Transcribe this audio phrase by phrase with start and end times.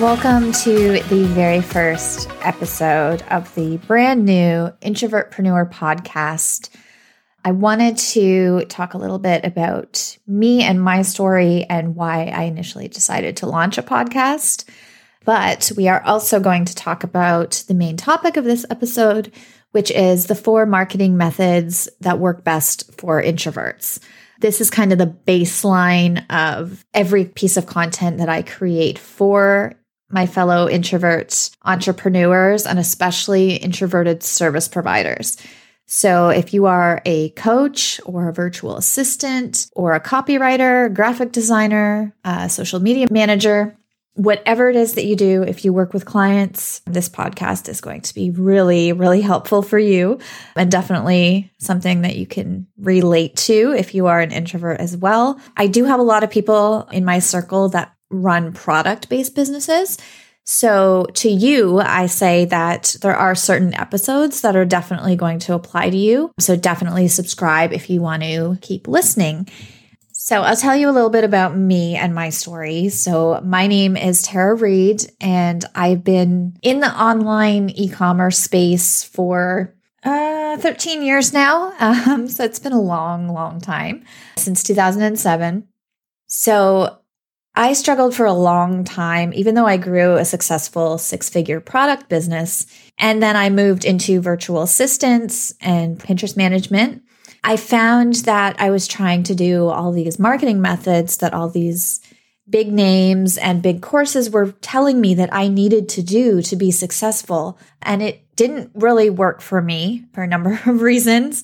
[0.00, 6.68] Welcome to the very first episode of the brand new Introvertpreneur podcast.
[7.42, 12.42] I wanted to talk a little bit about me and my story and why I
[12.42, 14.68] initially decided to launch a podcast.
[15.24, 19.32] But we are also going to talk about the main topic of this episode,
[19.70, 23.98] which is the four marketing methods that work best for introverts.
[24.40, 29.74] This is kind of the baseline of every piece of content that I create for
[30.10, 35.36] my fellow introvert entrepreneurs and especially introverted service providers.
[35.88, 42.12] So, if you are a coach or a virtual assistant or a copywriter, graphic designer,
[42.48, 43.76] social media manager,
[44.16, 48.00] whatever it is that you do, if you work with clients, this podcast is going
[48.00, 50.18] to be really, really helpful for you
[50.56, 55.38] and definitely something that you can relate to if you are an introvert as well.
[55.56, 59.98] I do have a lot of people in my circle that run product based businesses.
[60.48, 65.54] So, to you, I say that there are certain episodes that are definitely going to
[65.54, 66.30] apply to you.
[66.38, 69.48] So, definitely subscribe if you want to keep listening.
[70.12, 72.90] So, I'll tell you a little bit about me and my story.
[72.90, 79.02] So, my name is Tara Reed, and I've been in the online e commerce space
[79.02, 81.72] for uh, 13 years now.
[81.80, 84.04] Um, so, it's been a long, long time
[84.36, 85.66] since 2007.
[86.28, 87.00] So,
[87.58, 92.10] I struggled for a long time, even though I grew a successful six figure product
[92.10, 92.66] business.
[92.98, 97.02] And then I moved into virtual assistants and Pinterest management.
[97.42, 102.00] I found that I was trying to do all these marketing methods that all these
[102.48, 106.70] big names and big courses were telling me that I needed to do to be
[106.70, 107.58] successful.
[107.80, 111.42] And it didn't really work for me for a number of reasons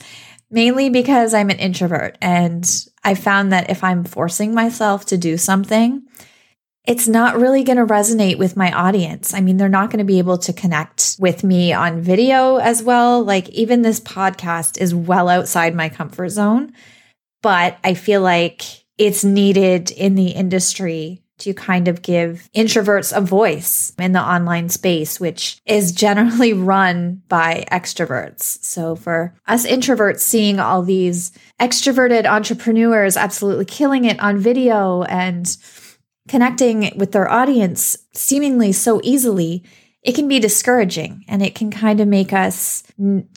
[0.53, 2.17] mainly because I'm an introvert.
[2.21, 2.71] And
[3.03, 6.03] I found that if I'm forcing myself to do something,
[6.85, 9.35] it's not really going to resonate with my audience.
[9.35, 12.83] I mean, they're not going to be able to connect with me on video as
[12.83, 13.25] well.
[13.25, 16.73] Like, even this podcast is well outside my comfort zone,
[17.41, 18.63] but I feel like
[18.99, 24.69] it's needed in the industry to kind of give introverts a voice in the online
[24.69, 28.43] space, which is generally run by extroverts.
[28.65, 35.57] So for us introverts, seeing all these extroverted entrepreneurs absolutely killing it on video and
[36.29, 39.65] connecting with their audience seemingly so easily
[40.03, 42.83] it can be discouraging and it can kind of make us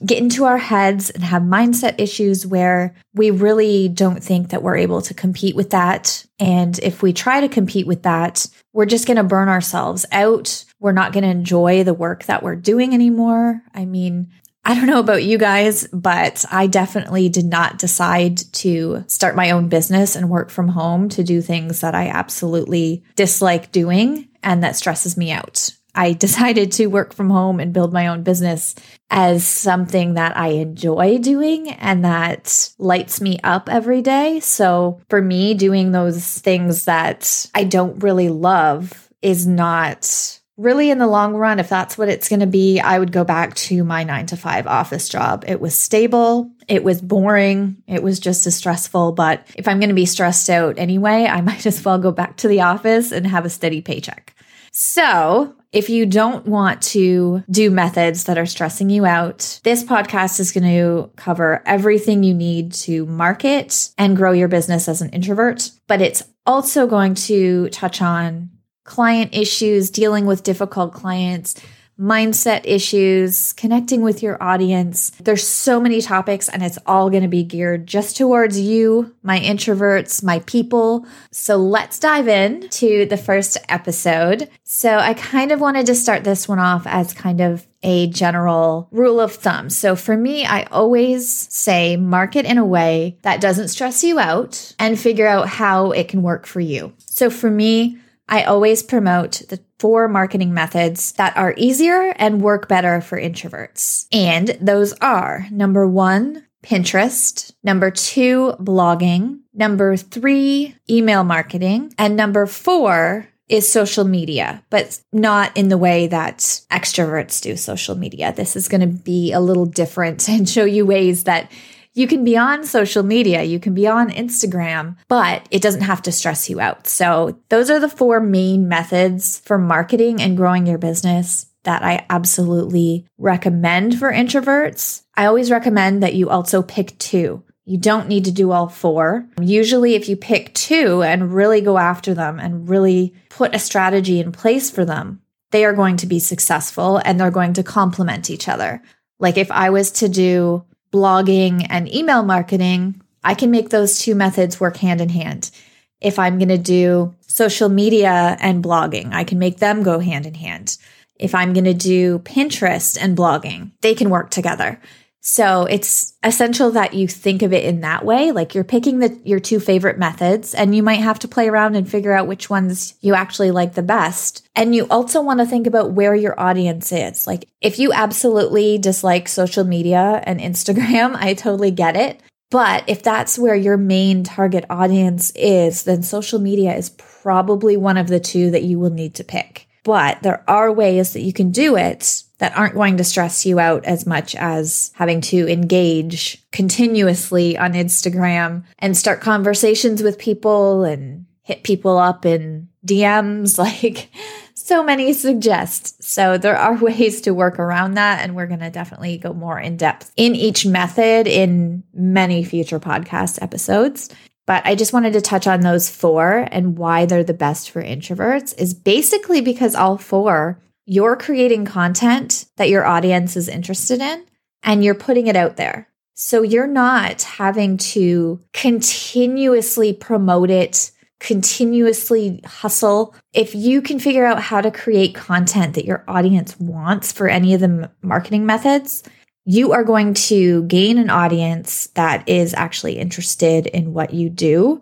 [0.04, 4.78] get into our heads and have mindset issues where we really don't think that we're
[4.78, 6.26] able to compete with that.
[6.40, 10.66] And if we try to compete with that, we're just going to burn ourselves out.
[10.80, 13.62] We're not going to enjoy the work that we're doing anymore.
[13.74, 14.32] I mean,
[14.68, 19.52] I don't know about you guys, but I definitely did not decide to start my
[19.52, 24.64] own business and work from home to do things that I absolutely dislike doing and
[24.64, 25.70] that stresses me out.
[25.96, 28.76] I decided to work from home and build my own business
[29.10, 34.40] as something that I enjoy doing and that lights me up every day.
[34.40, 41.00] So for me, doing those things that I don't really love is not really in
[41.00, 41.60] the long run.
[41.60, 44.38] If that's what it's going to be, I would go back to my nine to
[44.38, 45.44] five office job.
[45.48, 46.52] It was stable.
[46.68, 47.78] It was boring.
[47.88, 49.12] It was just as stressful.
[49.14, 52.38] But if I'm going to be stressed out anyway, I might as well go back
[52.38, 54.34] to the office and have a steady paycheck.
[54.72, 60.40] So if you don't want to do methods that are stressing you out, this podcast
[60.40, 65.10] is going to cover everything you need to market and grow your business as an
[65.10, 65.70] introvert.
[65.88, 68.52] But it's also going to touch on
[68.86, 71.62] client issues, dealing with difficult clients,
[72.00, 75.12] mindset issues, connecting with your audience.
[75.22, 79.40] There's so many topics and it's all going to be geared just towards you, my
[79.40, 81.06] introverts, my people.
[81.32, 84.50] So let's dive in to the first episode.
[84.64, 88.90] So I kind of wanted to start this one off as kind of a general
[88.92, 89.70] rule of thumb.
[89.70, 94.74] So for me, I always say market in a way that doesn't stress you out
[94.80, 96.94] and figure out how it can work for you.
[96.98, 102.68] So for me, I always promote the four marketing methods that are easier and work
[102.68, 104.08] better for introverts.
[104.12, 107.54] And those are number one, Pinterest.
[107.64, 109.42] Number two, blogging.
[109.54, 111.94] Number three, email marketing.
[111.98, 116.40] And number four, is social media, but not in the way that
[116.72, 118.34] extroverts do social media.
[118.34, 121.52] This is going to be a little different and show you ways that
[121.96, 126.02] you can be on social media, you can be on Instagram, but it doesn't have
[126.04, 126.86] to stress you out.
[126.88, 132.06] So, those are the four main methods for marketing and growing your business that I
[132.10, 135.04] absolutely recommend for introverts.
[135.16, 137.44] I always recommend that you also pick two.
[137.64, 139.28] You don't need to do all four.
[139.42, 144.20] Usually, if you pick two and really go after them and really put a strategy
[144.20, 145.22] in place for them,
[145.52, 148.82] they are going to be successful and they're going to complement each other.
[149.20, 150.66] Like if I was to do
[150.96, 155.52] blogging and email marketing, I can make those two methods work hand in hand.
[156.00, 160.26] If I'm going to do social media and blogging, I can make them go hand
[160.26, 160.78] in hand.
[161.20, 164.80] If I'm going to do Pinterest and blogging, they can work together.
[165.28, 168.32] So it's essential that you think of it in that way.
[168.32, 171.76] Like you're picking the your two favorite methods and you might have to play around
[171.76, 174.48] and figure out which ones you actually like the best.
[174.56, 177.26] And you also want to think about where your audience is.
[177.26, 182.22] Like if you absolutely dislike social media and Instagram, I totally get it.
[182.52, 187.98] But if that's where your main target audience is, then social media is probably one
[187.98, 189.68] of the two that you will need to pick.
[189.84, 193.60] But there are ways that you can do it that aren't going to stress you
[193.60, 200.84] out as much as having to engage continuously on Instagram and start conversations with people
[200.84, 204.10] and hit people up in DMs like
[204.54, 206.04] so many suggest.
[206.04, 209.60] So there are ways to work around that and we're going to definitely go more
[209.60, 214.10] in depth in each method in many future podcast episodes.
[214.48, 217.82] But I just wanted to touch on those four and why they're the best for
[217.82, 224.26] introverts is basically because all four you're creating content that your audience is interested in
[224.64, 225.88] and you're putting it out there.
[226.14, 233.16] So you're not having to continuously promote it, continuously hustle.
[233.34, 237.54] If you can figure out how to create content that your audience wants for any
[237.54, 239.04] of the marketing methods,
[239.44, 244.82] you are going to gain an audience that is actually interested in what you do.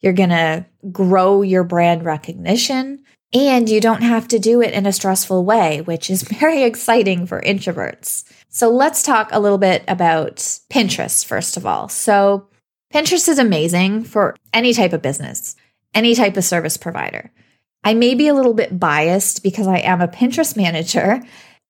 [0.00, 3.03] You're going to grow your brand recognition.
[3.34, 7.26] And you don't have to do it in a stressful way, which is very exciting
[7.26, 8.24] for introverts.
[8.48, 10.36] So let's talk a little bit about
[10.70, 11.88] Pinterest, first of all.
[11.88, 12.46] So
[12.92, 15.56] Pinterest is amazing for any type of business,
[15.94, 17.32] any type of service provider.
[17.82, 21.20] I may be a little bit biased because I am a Pinterest manager.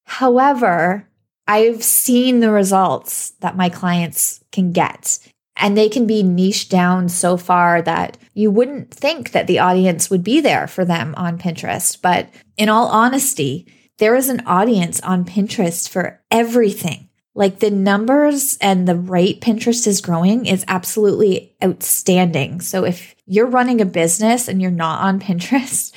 [0.04, 1.08] However,
[1.46, 5.18] I've seen the results that my clients can get
[5.56, 10.10] and they can be niched down so far that you wouldn't think that the audience
[10.10, 12.00] would be there for them on Pinterest.
[12.00, 13.66] But in all honesty,
[13.98, 17.08] there is an audience on Pinterest for everything.
[17.36, 22.60] Like the numbers and the rate Pinterest is growing is absolutely outstanding.
[22.60, 25.92] So if you're running a business and you're not on Pinterest,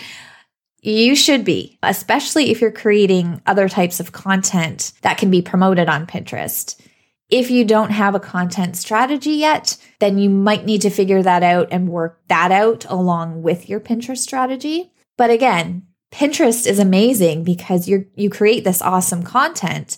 [0.81, 5.89] you should be, especially if you're creating other types of content that can be promoted
[5.89, 6.79] on Pinterest.
[7.29, 11.43] If you don't have a content strategy yet, then you might need to figure that
[11.43, 14.93] out and work that out along with your Pinterest strategy.
[15.17, 19.97] But again, Pinterest is amazing because you you create this awesome content.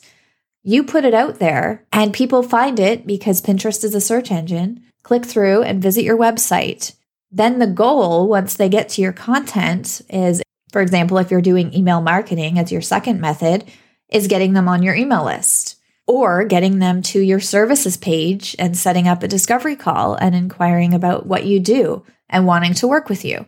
[0.63, 4.83] You put it out there and people find it because Pinterest is a search engine,
[5.03, 6.95] click through and visit your website.
[7.31, 11.73] Then the goal once they get to your content is for example, if you're doing
[11.73, 13.65] email marketing as your second method,
[14.07, 15.78] is getting them on your email list
[16.09, 20.95] or getting them to your services page and setting up a discovery call and inquiring
[20.95, 23.45] about what you do and wanting to work with you.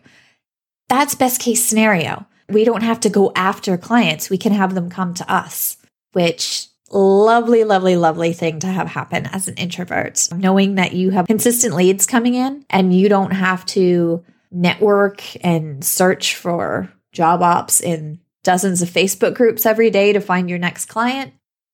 [0.88, 2.24] That's best case scenario.
[2.48, 4.30] We don't have to go after clients.
[4.30, 5.76] We can have them come to us,
[6.12, 10.28] which lovely, lovely, lovely thing to have happen as an introvert.
[10.32, 15.84] Knowing that you have consistent leads coming in and you don't have to network and
[15.84, 20.84] search for job ops in dozens of Facebook groups every day to find your next
[20.84, 21.32] client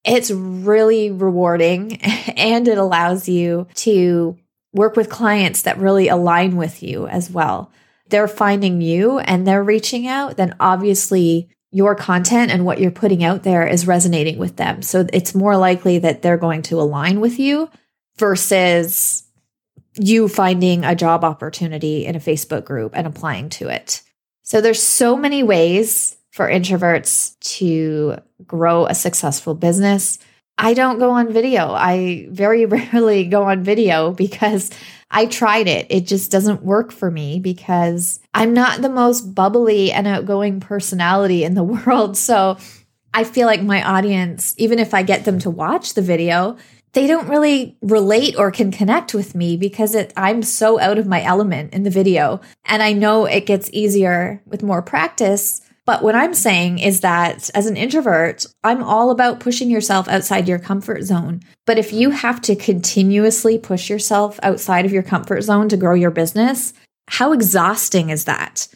[0.09, 1.97] it's really rewarding
[2.37, 4.37] and it allows you to
[4.73, 7.71] work with clients that really align with you as well.
[8.09, 13.23] They're finding you and they're reaching out, then obviously your content and what you're putting
[13.23, 14.81] out there is resonating with them.
[14.83, 17.71] So it's more likely that they're going to align with you
[18.17, 19.25] versus
[19.95, 24.03] you finding a job opportunity in a Facebook group and applying to it.
[24.43, 28.16] So there's so many ways for introverts to
[28.47, 30.21] grow a successful business.
[30.57, 31.73] I don't go on video.
[31.73, 34.71] I very rarely go on video because
[35.11, 35.88] I tried it.
[35.90, 41.42] It just doesn't work for me because I'm not the most bubbly and outgoing personality
[41.42, 42.16] in the world.
[42.16, 42.57] So
[43.12, 46.57] I feel like my audience, even if I get them to watch the video,
[46.92, 51.09] they don't really relate or can connect with me because it, I'm so out of
[51.09, 52.40] my element in the video.
[52.64, 55.62] And I know it gets easier with more practice.
[55.88, 60.47] But what I'm saying is that as an introvert, I'm all about pushing yourself outside
[60.47, 61.40] your comfort zone.
[61.64, 65.95] But if you have to continuously push yourself outside of your comfort zone to grow
[65.95, 66.75] your business,
[67.07, 68.68] how exhausting is that?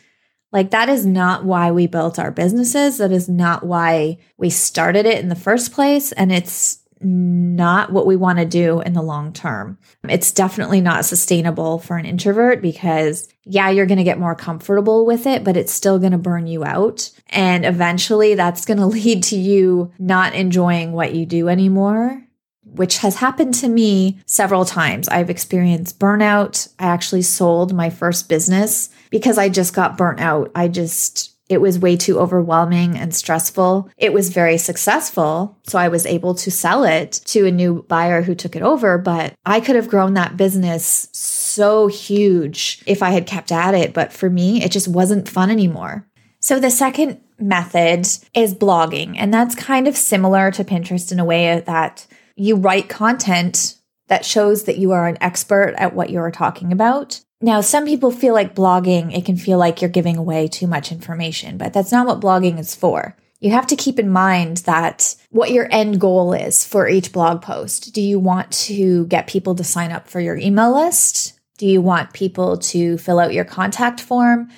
[0.52, 2.97] Like, that is not why we built our businesses.
[2.97, 6.12] That is not why we started it in the first place.
[6.12, 9.79] And it's not what we want to do in the long term.
[10.09, 15.05] It's definitely not sustainable for an introvert because, yeah, you're going to get more comfortable
[15.07, 17.11] with it, but it's still going to burn you out.
[17.29, 22.23] And eventually that's going to lead to you not enjoying what you do anymore
[22.65, 25.09] which has happened to me several times.
[25.09, 26.73] I've experienced burnout.
[26.79, 30.51] I actually sold my first business because I just got burnt out.
[30.55, 33.91] I just, it was way too overwhelming and stressful.
[33.97, 35.59] It was very successful.
[35.65, 38.97] So I was able to sell it to a new buyer who took it over,
[38.99, 43.93] but I could have grown that business so huge if I had kept at it.
[43.93, 46.07] But for me, it just wasn't fun anymore.
[46.41, 49.15] So the second method is blogging.
[49.19, 52.07] And that's kind of similar to Pinterest in a way that
[52.37, 53.77] you write content
[54.09, 57.21] that shows that you are an expert at what you're talking about.
[57.45, 60.93] Now, some people feel like blogging, it can feel like you're giving away too much
[60.93, 63.17] information, but that's not what blogging is for.
[63.41, 67.43] You have to keep in mind that what your end goal is for each blog
[67.43, 67.93] post.
[67.93, 71.33] Do you want to get people to sign up for your email list?
[71.59, 74.49] Do you want people to fill out your contact form?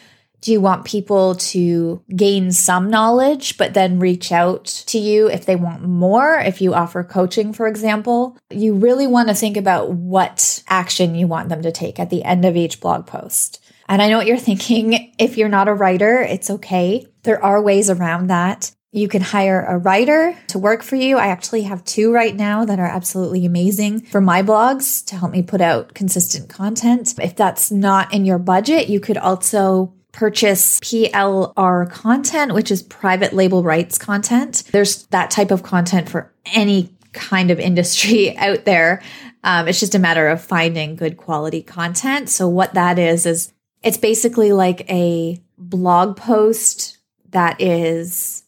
[0.45, 5.47] Do you want people to gain some knowledge, but then reach out to you if
[5.47, 6.35] they want more?
[6.35, 11.27] If you offer coaching, for example, you really want to think about what action you
[11.27, 13.65] want them to take at the end of each blog post.
[13.89, 15.15] And I know what you're thinking.
[15.19, 17.07] If you're not a writer, it's okay.
[17.23, 18.71] There are ways around that.
[18.93, 21.17] You can hire a writer to work for you.
[21.17, 25.33] I actually have two right now that are absolutely amazing for my blogs to help
[25.33, 27.15] me put out consistent content.
[27.19, 33.33] If that's not in your budget, you could also purchase PLR content, which is private
[33.33, 34.62] label rights content.
[34.71, 39.02] There's that type of content for any kind of industry out there.
[39.42, 42.30] Um, it's just a matter of finding good quality content.
[42.30, 43.52] So, what that is, is
[43.83, 46.99] it's basically like a blog post
[47.30, 48.44] that is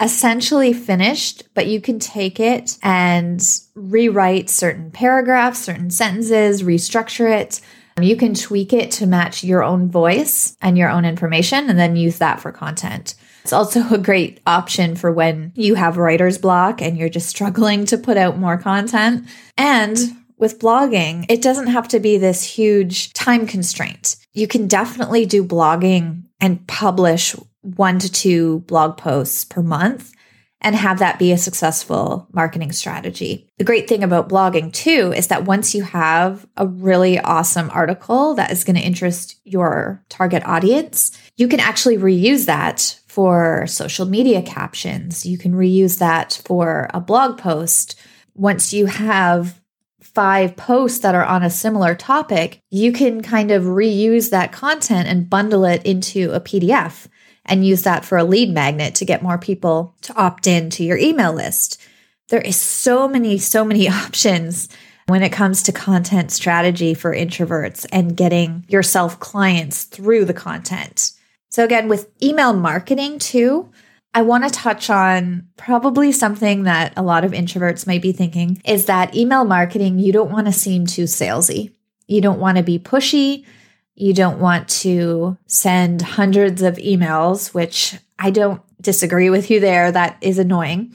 [0.00, 3.40] essentially finished, but you can take it and
[3.74, 7.60] rewrite certain paragraphs, certain sentences, restructure it
[8.00, 11.96] you can tweak it to match your own voice and your own information and then
[11.96, 13.14] use that for content.
[13.42, 17.84] It's also a great option for when you have writer's block and you're just struggling
[17.86, 19.26] to put out more content.
[19.56, 19.98] And
[20.38, 24.16] with blogging, it doesn't have to be this huge time constraint.
[24.32, 30.12] You can definitely do blogging and publish one to two blog posts per month
[30.62, 33.48] and have that be a successful marketing strategy.
[33.58, 38.34] The great thing about blogging too is that once you have a really awesome article
[38.34, 44.06] that is going to interest your target audience, you can actually reuse that for social
[44.06, 45.26] media captions.
[45.26, 48.00] You can reuse that for a blog post.
[48.34, 49.60] Once you have
[50.00, 55.08] five posts that are on a similar topic, you can kind of reuse that content
[55.08, 57.08] and bundle it into a PDF
[57.44, 60.84] and use that for a lead magnet to get more people to opt in to
[60.84, 61.80] your email list.
[62.28, 64.68] There is so many, so many options
[65.06, 71.12] when it comes to content strategy for introverts and getting yourself clients through the content.
[71.50, 73.70] So, again, with email marketing too,
[74.14, 78.60] I want to touch on probably something that a lot of introverts might be thinking
[78.64, 81.72] is that email marketing, you don't want to seem too salesy.
[82.06, 83.46] You don't want to be pushy.
[83.94, 89.92] You don't want to send hundreds of emails, which I don't disagree with you there.
[89.92, 90.94] That is annoying.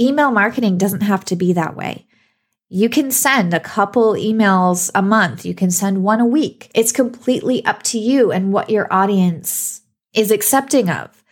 [0.00, 2.06] Email marketing doesn't have to be that way.
[2.68, 5.44] You can send a couple emails a month.
[5.44, 6.70] You can send one a week.
[6.74, 9.80] It's completely up to you and what your audience
[10.14, 11.24] is accepting of.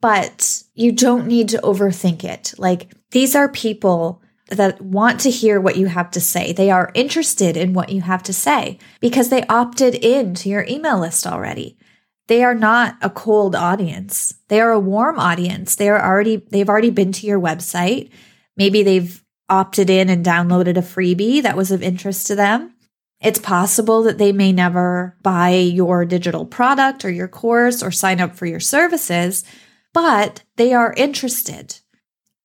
[0.00, 2.54] But you don't need to overthink it.
[2.56, 6.52] Like these are people that want to hear what you have to say.
[6.52, 10.64] They are interested in what you have to say because they opted in to your
[10.68, 11.76] email list already.
[12.28, 14.34] They are not a cold audience.
[14.48, 15.76] They are a warm audience.
[15.76, 18.10] They are already they've already been to your website.
[18.56, 22.74] Maybe they've opted in and downloaded a freebie that was of interest to them.
[23.20, 28.20] It's possible that they may never buy your digital product or your course or sign
[28.20, 29.44] up for your services,
[29.92, 31.80] but they are interested.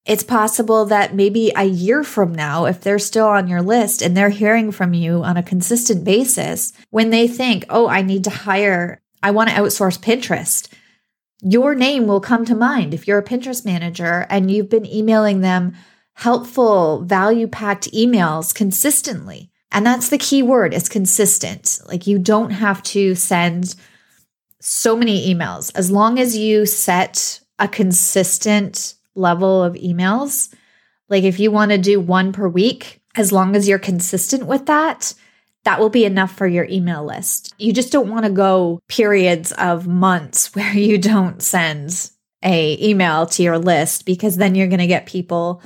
[0.05, 4.17] It's possible that maybe a year from now, if they're still on your list and
[4.17, 8.29] they're hearing from you on a consistent basis, when they think, oh, I need to
[8.29, 10.67] hire, I want to outsource Pinterest,
[11.41, 15.39] your name will come to mind if you're a Pinterest manager and you've been emailing
[15.39, 15.74] them
[16.15, 19.50] helpful, value packed emails consistently.
[19.72, 21.79] And that's the key word is consistent.
[21.88, 23.75] Like you don't have to send
[24.60, 25.72] so many emails.
[25.75, 30.53] As long as you set a consistent level of emails,
[31.10, 34.65] like if you want to do one per week, as long as you're consistent with
[34.65, 35.13] that,
[35.63, 37.53] that will be enough for your email list.
[37.58, 42.10] You just don't want to go periods of months where you don't send
[42.43, 45.62] a email to your list because then you're going to get people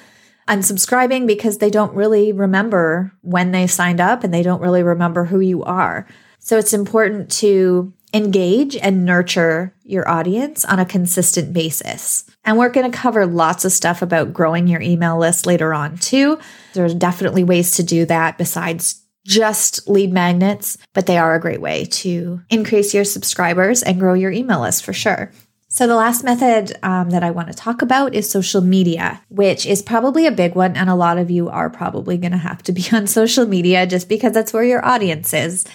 [0.47, 5.25] unsubscribing because they don't really remember when they signed up and they don't really remember
[5.25, 6.07] who you are.
[6.39, 12.25] So it's important to engage and nurture your audience on a consistent basis.
[12.45, 15.97] And we're going to cover lots of stuff about growing your email list later on
[15.97, 16.39] too.
[16.73, 21.59] There's definitely ways to do that besides just lead magnets, but they are a great
[21.59, 25.31] way to increase your subscribers and grow your email list for sure.
[25.69, 29.65] So, the last method um, that I want to talk about is social media, which
[29.65, 30.77] is probably a big one.
[30.77, 33.85] And a lot of you are probably going to have to be on social media
[33.85, 35.65] just because that's where your audience is.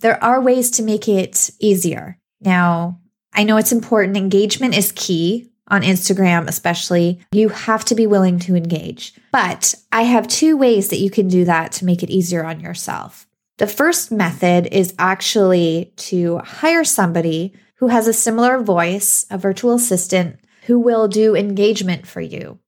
[0.00, 2.18] There are ways to make it easier.
[2.40, 3.00] Now,
[3.32, 4.16] I know it's important.
[4.16, 7.20] Engagement is key on Instagram, especially.
[7.32, 9.14] You have to be willing to engage.
[9.32, 12.60] But I have two ways that you can do that to make it easier on
[12.60, 13.26] yourself.
[13.58, 19.74] The first method is actually to hire somebody who has a similar voice, a virtual
[19.74, 22.58] assistant who will do engagement for you.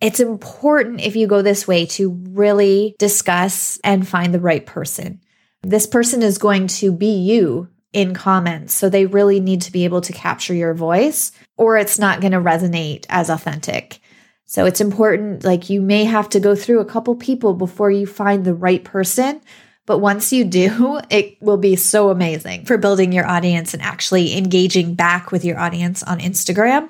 [0.00, 5.20] It's important if you go this way to really discuss and find the right person.
[5.62, 8.74] This person is going to be you in comments.
[8.74, 12.32] So they really need to be able to capture your voice or it's not going
[12.32, 14.00] to resonate as authentic.
[14.46, 18.06] So it's important, like you may have to go through a couple people before you
[18.06, 19.40] find the right person
[19.86, 24.36] but once you do, it will be so amazing for building your audience and actually
[24.36, 26.88] engaging back with your audience on Instagram.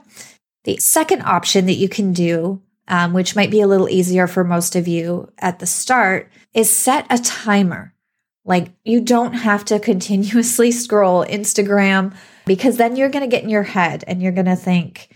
[0.65, 4.45] The second option that you can do, um, which might be a little easier for
[4.45, 7.95] most of you at the start, is set a timer.
[8.45, 12.15] Like you don't have to continuously scroll Instagram
[12.47, 15.09] because then you're going to get in your head and you're going to think,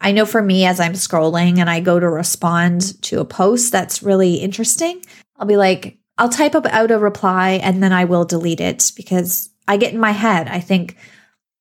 [0.00, 3.72] I know for me, as I'm scrolling and I go to respond to a post
[3.72, 5.02] that's really interesting,
[5.38, 8.92] I'll be like, I'll type up out a reply and then I will delete it
[8.96, 10.48] because I get in my head.
[10.48, 10.96] I think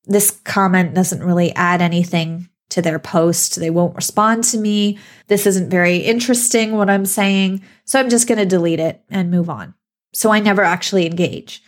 [0.05, 3.55] this comment doesn't really add anything to their post.
[3.55, 4.99] They won't respond to me.
[5.27, 7.61] This isn't very interesting what I'm saying.
[7.85, 9.73] So I'm just going to delete it and move on.
[10.13, 11.61] So I never actually engage.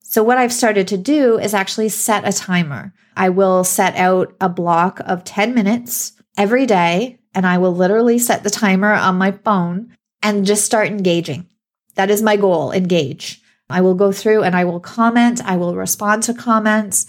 [0.00, 2.92] So what I've started to do is actually set a timer.
[3.16, 8.18] I will set out a block of 10 minutes every day and I will literally
[8.18, 11.46] set the timer on my phone and just start engaging.
[11.94, 13.40] That is my goal engage.
[13.68, 17.06] I will go through and I will comment, I will respond to comments,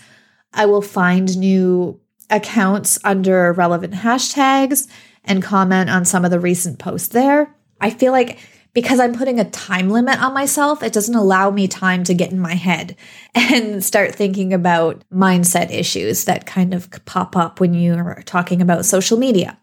[0.53, 4.87] I will find new accounts under relevant hashtags
[5.25, 7.53] and comment on some of the recent posts there.
[7.81, 8.39] I feel like
[8.73, 12.31] because I'm putting a time limit on myself, it doesn't allow me time to get
[12.31, 12.95] in my head
[13.35, 18.85] and start thinking about mindset issues that kind of pop up when you're talking about
[18.85, 19.57] social media.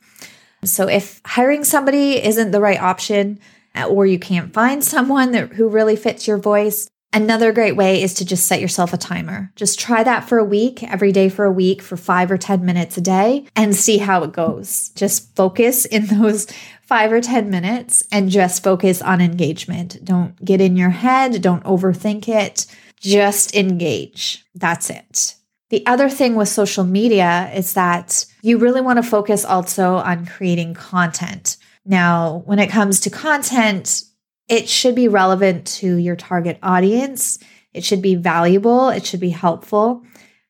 [0.64, 3.40] So if hiring somebody isn't the right option,
[3.74, 8.02] uh, or you can't find someone that, who really fits your voice, Another great way
[8.02, 9.52] is to just set yourself a timer.
[9.56, 12.64] Just try that for a week, every day for a week, for five or 10
[12.64, 14.90] minutes a day, and see how it goes.
[14.90, 16.46] Just focus in those
[16.82, 20.04] five or 10 minutes and just focus on engagement.
[20.04, 22.66] Don't get in your head, don't overthink it,
[23.00, 24.44] just engage.
[24.54, 25.34] That's it.
[25.70, 30.26] The other thing with social media is that you really want to focus also on
[30.26, 31.56] creating content.
[31.84, 34.02] Now, when it comes to content,
[34.50, 37.38] it should be relevant to your target audience.
[37.72, 38.88] It should be valuable.
[38.88, 40.02] It should be helpful.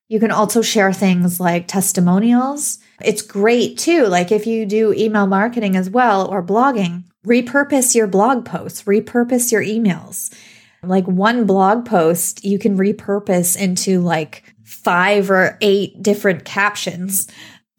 [0.09, 2.79] You can also share things like testimonials.
[3.03, 4.07] It's great too.
[4.07, 9.53] Like if you do email marketing as well or blogging, repurpose your blog posts, repurpose
[9.53, 10.35] your emails.
[10.83, 17.29] Like one blog post, you can repurpose into like five or eight different captions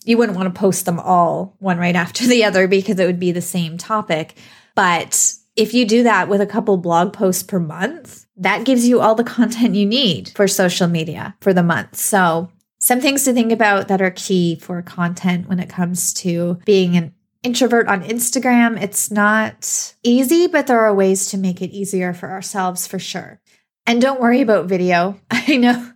[0.06, 3.20] you wouldn't want to post them all one right after the other because it would
[3.20, 4.36] be the same topic.
[4.76, 9.00] But if you do that with a couple blog posts per month, that gives you
[9.00, 11.96] all the content you need for social media for the month.
[11.98, 16.58] So, some things to think about that are key for content when it comes to
[16.66, 18.82] being an introvert on Instagram.
[18.82, 23.40] It's not easy, but there are ways to make it easier for ourselves for sure.
[23.86, 25.20] And don't worry about video.
[25.32, 25.92] I know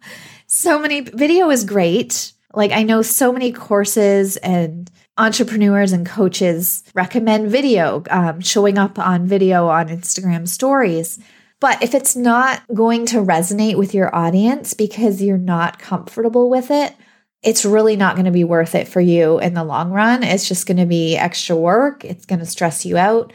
[0.45, 6.83] so many video is great, like, I know so many courses and entrepreneurs and coaches
[6.93, 11.19] recommend video, um, showing up on video on Instagram stories.
[11.61, 16.69] But if it's not going to resonate with your audience because you're not comfortable with
[16.69, 16.93] it,
[17.41, 20.23] it's really not going to be worth it for you in the long run.
[20.23, 22.03] It's just going to be extra work.
[22.03, 23.31] It's going to stress you out.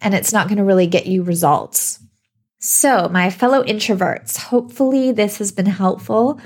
[0.00, 1.98] and it's not going to really get you results.
[2.58, 6.40] So, my fellow introverts, hopefully this has been helpful.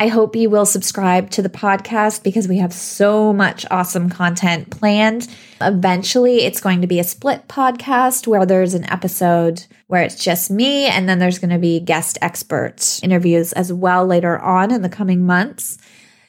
[0.00, 4.70] I hope you will subscribe to the podcast because we have so much awesome content
[4.70, 5.26] planned.
[5.60, 10.52] Eventually, it's going to be a split podcast where there's an episode where it's just
[10.52, 14.82] me, and then there's going to be guest expert interviews as well later on in
[14.82, 15.78] the coming months.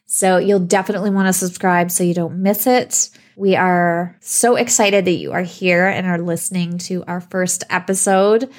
[0.08, 3.12] So you'll definitely want to subscribe so you don't miss it.
[3.36, 8.50] We are so excited that you are here and are listening to our first episode.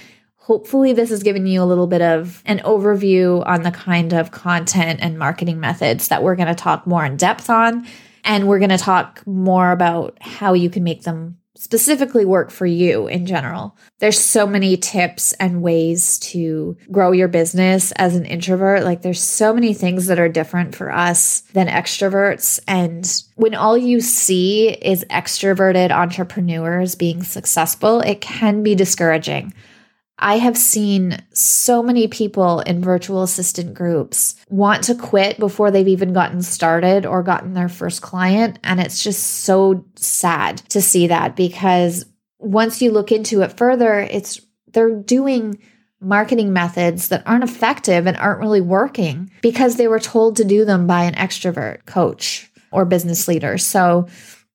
[0.50, 4.32] Hopefully, this has given you a little bit of an overview on the kind of
[4.32, 7.86] content and marketing methods that we're going to talk more in depth on.
[8.24, 12.66] And we're going to talk more about how you can make them specifically work for
[12.66, 13.76] you in general.
[14.00, 18.82] There's so many tips and ways to grow your business as an introvert.
[18.82, 22.58] Like there's so many things that are different for us than extroverts.
[22.66, 29.54] And when all you see is extroverted entrepreneurs being successful, it can be discouraging.
[30.20, 35.88] I have seen so many people in virtual assistant groups want to quit before they've
[35.88, 38.59] even gotten started or gotten their first client.
[38.62, 42.04] And it's just so sad to see that because
[42.38, 44.40] once you look into it further, it's
[44.72, 45.59] they're doing
[46.00, 50.64] marketing methods that aren't effective and aren't really working because they were told to do
[50.64, 53.59] them by an extrovert coach or business leader.
[53.59, 54.06] So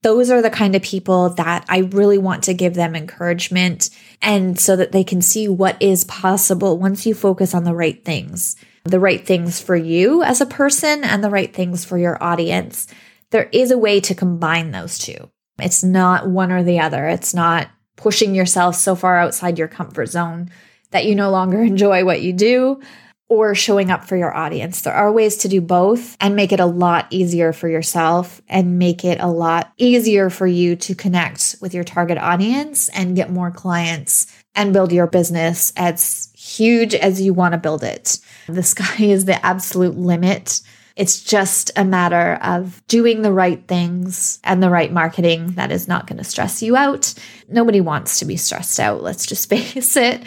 [0.01, 3.89] those are the kind of people that I really want to give them encouragement
[4.21, 8.03] and so that they can see what is possible once you focus on the right
[8.03, 12.21] things, the right things for you as a person and the right things for your
[12.23, 12.87] audience.
[13.31, 15.29] There is a way to combine those two.
[15.59, 17.07] It's not one or the other.
[17.07, 20.49] It's not pushing yourself so far outside your comfort zone
[20.91, 22.81] that you no longer enjoy what you do
[23.27, 24.81] or showing up for your audience.
[24.81, 28.77] There are ways to do both and make it a lot easier for yourself and
[28.77, 33.31] make it a lot easier for you to connect with your target audience and get
[33.31, 38.19] more clients and build your business as huge as you want to build it.
[38.47, 40.61] The sky is the absolute limit.
[40.95, 45.89] It's just a matter of doing the right things and the right marketing that is
[45.89, 47.13] not going to stress you out.
[47.49, 50.23] Nobody wants to be stressed out, let's just face it.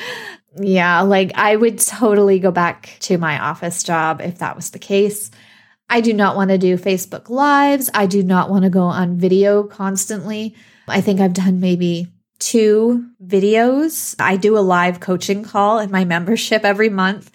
[0.61, 4.79] Yeah, like I would totally go back to my office job if that was the
[4.79, 5.31] case.
[5.90, 7.90] I do not want to do Facebook Lives.
[7.94, 10.55] I do not want to go on video constantly.
[10.87, 14.14] I think I've done maybe two videos.
[14.18, 17.31] I do a live coaching call in my membership every month.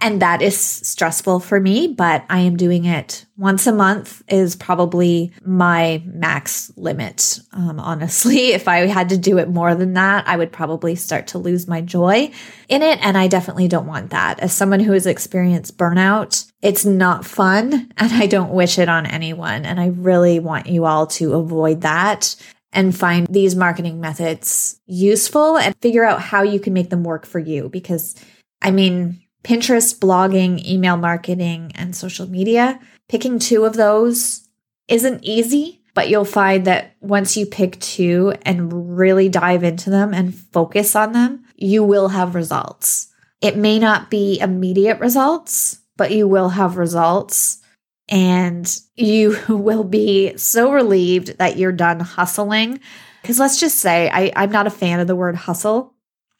[0.00, 4.54] And that is stressful for me, but I am doing it once a month is
[4.54, 7.40] probably my max limit.
[7.52, 11.28] Um, honestly, if I had to do it more than that, I would probably start
[11.28, 12.30] to lose my joy
[12.68, 12.98] in it.
[13.02, 14.40] And I definitely don't want that.
[14.40, 19.06] As someone who has experienced burnout, it's not fun and I don't wish it on
[19.06, 19.64] anyone.
[19.64, 22.36] And I really want you all to avoid that
[22.72, 27.24] and find these marketing methods useful and figure out how you can make them work
[27.24, 27.70] for you.
[27.70, 28.14] Because
[28.60, 32.78] I mean, Pinterest, blogging, email marketing, and social media.
[33.08, 34.48] Picking two of those
[34.88, 40.12] isn't easy, but you'll find that once you pick two and really dive into them
[40.12, 43.08] and focus on them, you will have results.
[43.40, 47.60] It may not be immediate results, but you will have results
[48.08, 52.80] and you will be so relieved that you're done hustling.
[53.22, 55.94] Because let's just say, I, I'm not a fan of the word hustle.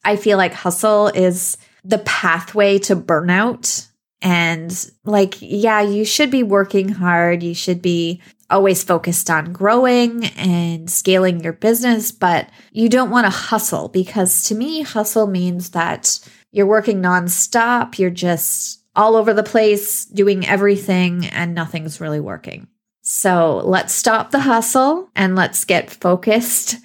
[0.05, 3.89] I feel like hustle is the pathway to burnout.
[4.23, 7.43] And like, yeah, you should be working hard.
[7.43, 13.25] You should be always focused on growing and scaling your business, but you don't want
[13.27, 16.19] to hustle because to me, hustle means that
[16.51, 17.99] you're working nonstop.
[17.99, 22.67] You're just all over the place doing everything and nothing's really working.
[23.03, 26.77] So let's stop the hustle and let's get focused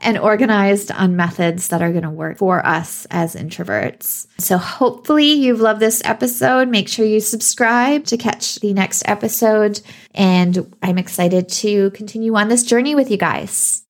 [0.00, 4.26] and organized on methods that are going to work for us as introverts.
[4.38, 6.68] So hopefully you've loved this episode.
[6.68, 9.80] Make sure you subscribe to catch the next episode.
[10.14, 13.84] And I'm excited to continue on this journey with you guys.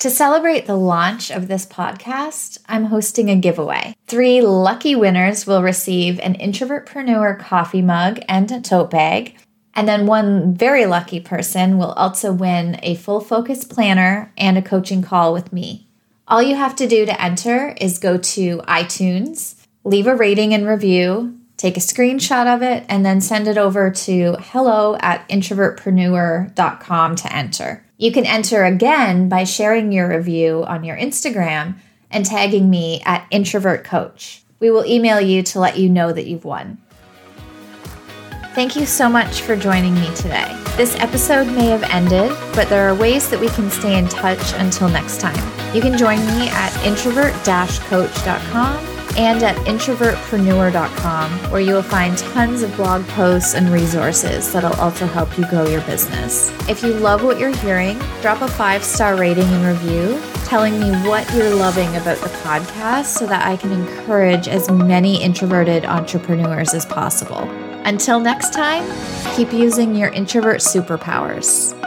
[0.00, 3.94] To celebrate the launch of this podcast, I'm hosting a giveaway.
[4.06, 9.36] Three lucky winners will receive an Introvertpreneur coffee mug and a tote bag
[9.74, 14.62] and then one very lucky person will also win a full focus planner and a
[14.62, 15.86] coaching call with me.
[16.26, 20.66] All you have to do to enter is go to iTunes, leave a rating and
[20.66, 27.16] review, take a screenshot of it, and then send it over to hello at introvertpreneur.com
[27.16, 27.84] to enter.
[27.98, 31.74] You can enter again by sharing your review on your Instagram
[32.10, 34.42] and tagging me at introvert coach.
[34.58, 36.78] We will email you to let you know that you've won.
[38.52, 40.60] Thank you so much for joining me today.
[40.76, 44.54] This episode may have ended, but there are ways that we can stay in touch
[44.54, 45.38] until next time.
[45.72, 48.76] You can join me at introvert coach.com
[49.16, 55.06] and at introvertpreneur.com, where you will find tons of blog posts and resources that'll also
[55.06, 56.50] help you grow your business.
[56.68, 60.90] If you love what you're hearing, drop a five star rating and review telling me
[61.08, 66.74] what you're loving about the podcast so that I can encourage as many introverted entrepreneurs
[66.74, 67.48] as possible.
[67.84, 68.84] Until next time,
[69.34, 71.79] keep using your introvert superpowers.